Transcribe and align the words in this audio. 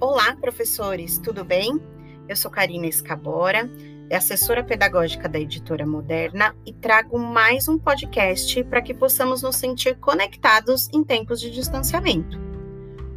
Olá, 0.00 0.36
professores, 0.40 1.18
tudo 1.18 1.44
bem? 1.44 1.80
Eu 2.28 2.36
sou 2.36 2.48
Karina 2.48 2.86
Escabora, 2.86 3.68
assessora 4.12 4.62
pedagógica 4.62 5.28
da 5.28 5.40
editora 5.40 5.84
Moderna 5.84 6.54
e 6.64 6.72
trago 6.72 7.18
mais 7.18 7.66
um 7.66 7.76
podcast 7.76 8.62
para 8.62 8.80
que 8.80 8.94
possamos 8.94 9.42
nos 9.42 9.56
sentir 9.56 9.96
conectados 9.96 10.88
em 10.94 11.02
tempos 11.02 11.40
de 11.40 11.50
distanciamento. 11.50 12.38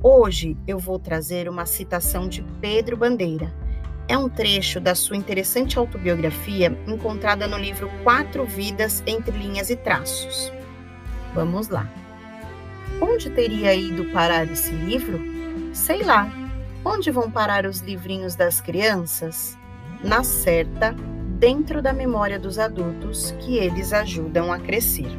Hoje 0.00 0.56
eu 0.68 0.78
vou 0.78 1.00
trazer 1.00 1.48
uma 1.48 1.66
citação 1.66 2.28
de 2.28 2.44
Pedro 2.60 2.96
Bandeira. 2.96 3.52
É 4.06 4.16
um 4.16 4.28
trecho 4.28 4.78
da 4.78 4.94
sua 4.94 5.16
interessante 5.16 5.80
autobiografia 5.80 6.78
encontrada 6.86 7.48
no 7.48 7.58
livro 7.58 7.90
Quatro 8.04 8.44
Vidas 8.44 9.02
entre 9.04 9.36
Linhas 9.36 9.68
e 9.68 9.74
Traços. 9.74 10.52
Vamos 11.34 11.66
lá. 11.66 11.90
Onde 13.00 13.30
teria 13.30 13.74
ido 13.74 14.04
parar 14.12 14.48
esse 14.48 14.70
livro? 14.70 15.20
Sei 15.74 16.04
lá, 16.04 16.30
Onde 16.84 17.10
vão 17.10 17.30
parar 17.30 17.66
os 17.66 17.80
livrinhos 17.80 18.34
das 18.34 18.60
crianças? 18.60 19.58
Na 20.02 20.22
certa, 20.22 20.94
dentro 21.38 21.82
da 21.82 21.92
memória 21.92 22.38
dos 22.38 22.58
adultos 22.58 23.32
que 23.40 23.56
eles 23.56 23.92
ajudam 23.92 24.52
a 24.52 24.58
crescer. 24.58 25.10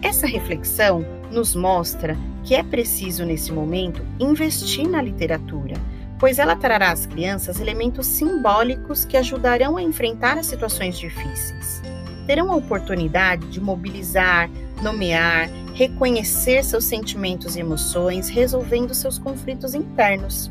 Essa 0.00 0.26
reflexão 0.26 1.04
nos 1.30 1.54
mostra 1.54 2.16
que 2.44 2.54
é 2.54 2.62
preciso, 2.62 3.24
nesse 3.24 3.52
momento, 3.52 4.04
investir 4.18 4.88
na 4.88 5.00
literatura, 5.00 5.74
pois 6.18 6.38
ela 6.38 6.56
trará 6.56 6.90
às 6.90 7.06
crianças 7.06 7.60
elementos 7.60 8.06
simbólicos 8.06 9.04
que 9.04 9.16
ajudarão 9.16 9.76
a 9.76 9.82
enfrentar 9.82 10.38
as 10.38 10.46
situações 10.46 10.98
difíceis. 10.98 11.82
Terão 12.26 12.50
a 12.52 12.56
oportunidade 12.56 13.46
de 13.48 13.60
mobilizar, 13.60 14.48
nomear, 14.82 15.48
reconhecer 15.74 16.62
seus 16.62 16.84
sentimentos 16.84 17.56
e 17.56 17.60
emoções, 17.60 18.28
resolvendo 18.28 18.94
seus 18.94 19.18
conflitos 19.18 19.74
internos. 19.74 20.50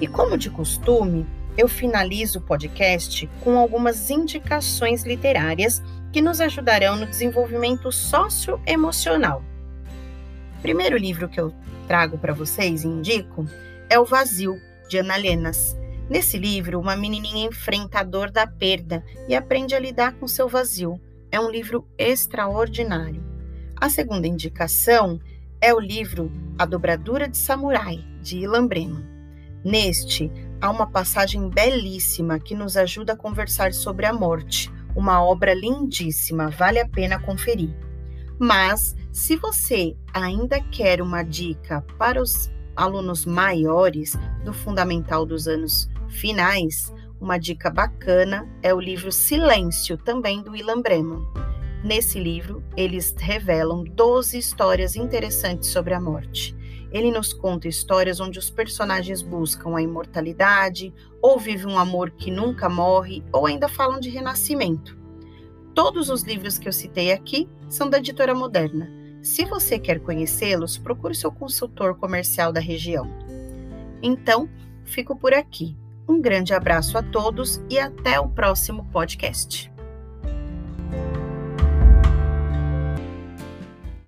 E 0.00 0.06
como 0.06 0.36
de 0.36 0.50
costume, 0.50 1.26
eu 1.56 1.68
finalizo 1.68 2.38
o 2.38 2.42
podcast 2.42 3.28
com 3.42 3.58
algumas 3.58 4.10
indicações 4.10 5.04
literárias 5.04 5.82
que 6.12 6.20
nos 6.20 6.40
ajudarão 6.40 6.96
no 6.96 7.06
desenvolvimento 7.06 7.90
socioemocional. 7.90 9.42
O 10.58 10.62
primeiro 10.62 10.96
livro 10.96 11.28
que 11.28 11.40
eu 11.40 11.52
trago 11.86 12.18
para 12.18 12.34
vocês 12.34 12.84
e 12.84 12.88
indico 12.88 13.46
é 13.88 13.98
O 13.98 14.04
Vazio, 14.04 14.60
de 14.88 14.98
Ana 14.98 15.16
Lenas. 15.16 15.76
Nesse 16.08 16.38
livro, 16.38 16.78
uma 16.78 16.96
menininha 16.96 17.48
enfrenta 17.48 18.00
a 18.00 18.02
dor 18.04 18.30
da 18.30 18.46
perda 18.46 19.04
e 19.28 19.34
aprende 19.34 19.74
a 19.74 19.78
lidar 19.78 20.12
com 20.14 20.28
seu 20.28 20.48
vazio. 20.48 21.00
É 21.32 21.40
um 21.40 21.50
livro 21.50 21.86
extraordinário. 21.98 23.35
A 23.78 23.90
segunda 23.90 24.26
indicação 24.26 25.20
é 25.60 25.72
o 25.72 25.78
livro 25.78 26.32
A 26.58 26.64
Dobradura 26.64 27.28
de 27.28 27.36
Samurai, 27.36 28.02
de 28.22 28.38
Ilan 28.38 28.66
Breman. 28.66 29.04
Neste, 29.62 30.32
há 30.62 30.70
uma 30.70 30.86
passagem 30.86 31.50
belíssima 31.50 32.40
que 32.40 32.54
nos 32.54 32.74
ajuda 32.78 33.12
a 33.12 33.16
conversar 33.16 33.74
sobre 33.74 34.06
a 34.06 34.14
morte, 34.14 34.72
uma 34.96 35.22
obra 35.22 35.52
lindíssima, 35.52 36.48
vale 36.48 36.80
a 36.80 36.88
pena 36.88 37.20
conferir. 37.20 37.76
Mas, 38.38 38.96
se 39.12 39.36
você 39.36 39.94
ainda 40.12 40.58
quer 40.58 41.02
uma 41.02 41.22
dica 41.22 41.84
para 41.98 42.20
os 42.20 42.50
alunos 42.74 43.26
maiores 43.26 44.16
do 44.42 44.54
fundamental 44.54 45.26
dos 45.26 45.46
anos 45.46 45.86
finais, 46.08 46.94
uma 47.20 47.36
dica 47.36 47.68
bacana 47.68 48.48
é 48.62 48.72
o 48.72 48.80
livro 48.80 49.12
Silêncio, 49.12 49.98
também 49.98 50.42
do 50.42 50.56
Ilan 50.56 50.80
Breman. 50.80 51.22
Nesse 51.86 52.18
livro, 52.18 52.64
eles 52.76 53.14
revelam 53.16 53.84
12 53.84 54.36
histórias 54.36 54.96
interessantes 54.96 55.68
sobre 55.68 55.94
a 55.94 56.00
morte. 56.00 56.52
Ele 56.90 57.12
nos 57.12 57.32
conta 57.32 57.68
histórias 57.68 58.18
onde 58.18 58.40
os 58.40 58.50
personagens 58.50 59.22
buscam 59.22 59.76
a 59.76 59.80
imortalidade, 59.80 60.92
ou 61.22 61.38
vivem 61.38 61.68
um 61.68 61.78
amor 61.78 62.10
que 62.10 62.28
nunca 62.28 62.68
morre, 62.68 63.22
ou 63.32 63.46
ainda 63.46 63.68
falam 63.68 64.00
de 64.00 64.10
renascimento. 64.10 64.98
Todos 65.76 66.10
os 66.10 66.24
livros 66.24 66.58
que 66.58 66.68
eu 66.68 66.72
citei 66.72 67.12
aqui 67.12 67.48
são 67.68 67.88
da 67.88 67.98
editora 67.98 68.34
Moderna. 68.34 68.90
Se 69.22 69.44
você 69.44 69.78
quer 69.78 70.00
conhecê-los, 70.00 70.76
procure 70.76 71.14
seu 71.14 71.30
consultor 71.30 71.94
comercial 71.94 72.52
da 72.52 72.58
região. 72.58 73.08
Então, 74.02 74.50
fico 74.84 75.14
por 75.14 75.32
aqui. 75.32 75.76
Um 76.08 76.20
grande 76.20 76.52
abraço 76.52 76.98
a 76.98 77.02
todos 77.04 77.62
e 77.70 77.78
até 77.78 78.18
o 78.18 78.28
próximo 78.28 78.84
podcast. 78.86 79.75